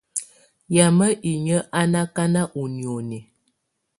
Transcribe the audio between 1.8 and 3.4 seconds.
nɔ̀ akana ù nioni.